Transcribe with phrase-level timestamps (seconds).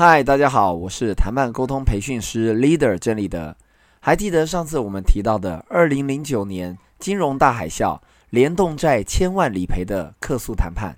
[0.00, 3.56] 嗨，大家好，我是谈判沟通培训师 Leader 郑立德。
[3.98, 7.98] 还记得上次我们提到的二零零九年金融大海啸，
[8.30, 10.96] 联动债千万理赔的客诉谈判。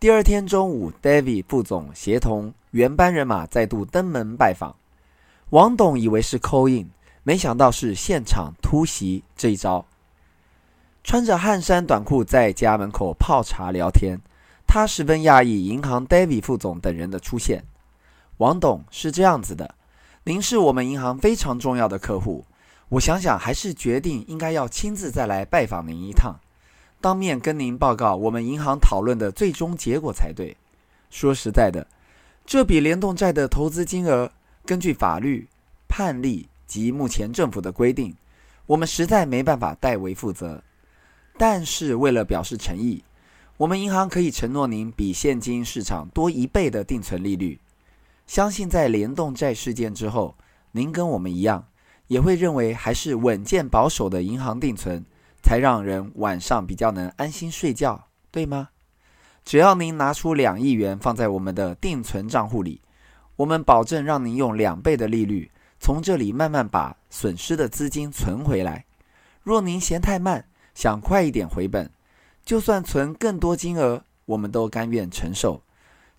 [0.00, 4.74] 第二天中午，David 副总协同原班人马再度登门拜访。
[5.50, 6.90] 王董以为是 call in，
[7.22, 9.86] 没想到是现场突袭这一招。
[11.04, 14.18] 穿着汗衫短裤在家门口泡茶聊天，
[14.66, 17.62] 他十分讶异银行 David 副总等人的出现。
[18.38, 19.76] 王董是这样子的，
[20.24, 22.44] 您是我们银行非常重要的客户，
[22.88, 26.34] 我想想还是决定应该要亲自再来拜访您一趟，
[27.00, 30.56] 当面跟您报告我们银行讨论的最终结果才对。
[31.10, 31.86] 说实在的，
[32.44, 34.28] 这笔联动债的投资金额，
[34.66, 35.46] 根据法律
[35.86, 38.12] 判例及目前政府的规定，
[38.66, 40.60] 我们实在没办法代为负责。
[41.38, 43.04] 但是为了表示诚意，
[43.56, 47.60] 我们银行可以承诺您比现金市场多一倍的定存利率。
[48.26, 50.36] 相信在联动债事件之后，
[50.72, 51.68] 您跟我们一样，
[52.06, 55.04] 也会认为还是稳健保守的银行定存，
[55.42, 58.70] 才让人晚上比较能安心睡觉，对吗？
[59.44, 62.80] 只要您拿出两亿元放在我们的定存账户里，
[63.36, 68.86] 我们保证让您用两倍的利率，从这里慢慢把损失的资金存回来。
[69.42, 71.90] 若您嫌太慢，想快一点回本，
[72.42, 75.62] 就算存更多金额，我们都甘愿承受。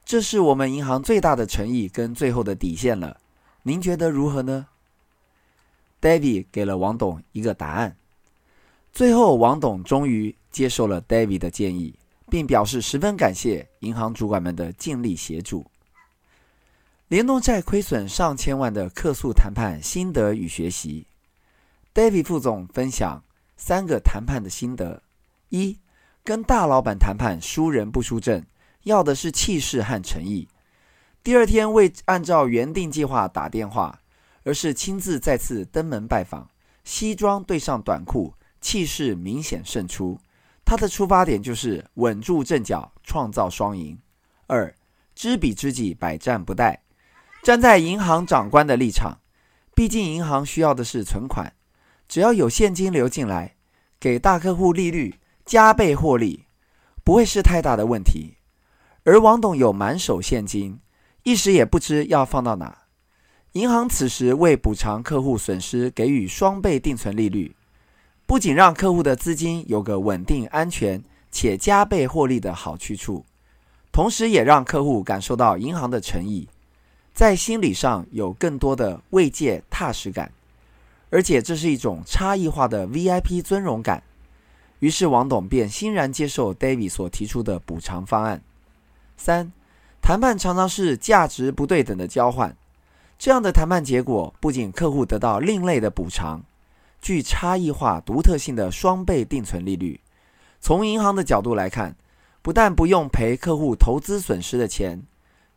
[0.05, 3.19] 这是我们银行最大的诚意跟最后的底线了，
[3.63, 4.67] 您觉得如何呢
[5.99, 7.97] ？David 给了王董一个答案。
[8.93, 11.95] 最后，王董终于接受了 David 的建议，
[12.29, 15.65] 并表示十分感谢银行主管们的尽力协助。
[17.07, 21.07] 联动债亏损上千万的客诉谈判心得与学习
[21.95, 23.23] ，David 副总分享
[23.57, 25.01] 三个谈判的心得：
[25.49, 25.79] 一、
[26.23, 28.45] 跟大老板谈判输人不输阵。
[28.85, 30.47] 要的是气势和诚意。
[31.23, 33.99] 第二天未按照原定计划打电话，
[34.43, 36.47] 而是亲自再次登门拜访，
[36.83, 40.19] 西装对上短裤，气势明显胜出。
[40.63, 43.97] 他的出发点就是稳住阵脚，创造双赢。
[44.47, 44.73] 二，
[45.15, 46.77] 知彼知己，百战不殆。
[47.41, 49.19] 站在银行长官的立场，
[49.75, 51.53] 毕竟银行需要的是存款，
[52.07, 53.55] 只要有现金流进来，
[53.99, 56.45] 给大客户利率加倍获利，
[57.03, 58.37] 不会是太大的问题。
[59.05, 60.79] 而王董有满手现金，
[61.21, 62.75] 一时也不知要放到哪。
[63.51, 67.55] 银行此时为补偿客户损失，给予双倍定存利率，
[68.25, 73.23] 不仅让客户的资金有个稳定、安全且加倍获利的好去处，
[73.91, 76.49] 同时也让客户感受到银行的诚意，
[77.13, 80.31] 在心理上有更多的慰藉、踏实感，
[81.11, 84.01] 而且这是一种差异化的 VIP 尊荣感。
[84.79, 88.41] 于是王董便欣然接受 David 所提出的补偿方案。
[89.17, 89.51] 三，
[90.01, 92.55] 谈判常常是价值不对等的交换，
[93.17, 96.43] 这样的谈判结果不仅客户得到另类的补偿，
[97.01, 99.99] 具差异化、独特性的双倍定存利率。
[100.59, 101.95] 从银行的角度来看，
[102.41, 105.03] 不但不用赔客户投资损失的钱，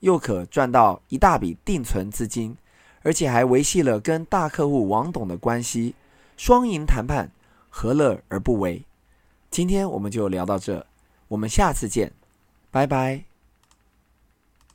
[0.01, 2.57] 又可赚到一大笔定存资金，
[3.03, 5.95] 而且还维系了跟大客户王董的关系，
[6.37, 7.31] 双赢谈判，
[7.69, 8.85] 何乐而不为？
[9.51, 10.87] 今天我们就聊到这，
[11.29, 12.13] 我们下次见，
[12.71, 13.38] 拜拜。